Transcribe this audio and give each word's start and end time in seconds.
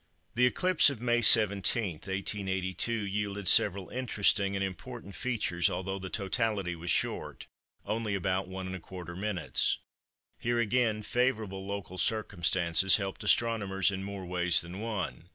The 0.33 0.47
eclipse 0.47 0.89
of 0.89 0.99
May 0.99 1.21
17, 1.21 1.93
1882, 2.01 2.91
yielded 2.91 3.47
several 3.47 3.89
interesting 3.91 4.55
and 4.55 4.65
important 4.65 5.13
features 5.15 5.69
although 5.69 5.99
the 5.99 6.09
totality 6.09 6.75
was 6.75 6.89
short—only 6.89 8.15
about 8.15 8.49
1¼ 8.49 9.17
minutes. 9.19 9.77
Here 10.39 10.57
again 10.59 11.03
favourable 11.03 11.67
local 11.67 11.99
circumstances 11.99 12.95
helped 12.97 13.23
astronomers 13.23 13.91
in 13.91 14.03
more 14.03 14.25
ways 14.25 14.61
than 14.61 14.79
one. 14.79 15.29